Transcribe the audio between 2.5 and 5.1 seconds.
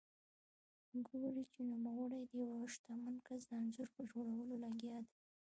شتمن کس د انځور په جوړولو لګیا